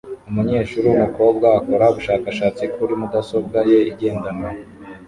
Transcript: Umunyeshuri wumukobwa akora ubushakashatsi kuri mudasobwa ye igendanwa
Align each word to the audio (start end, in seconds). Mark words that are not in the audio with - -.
Umunyeshuri 0.29 0.85
wumukobwa 0.87 1.45
akora 1.59 1.85
ubushakashatsi 1.91 2.63
kuri 2.75 2.93
mudasobwa 2.99 3.57
ye 3.69 3.77
igendanwa 3.91 4.49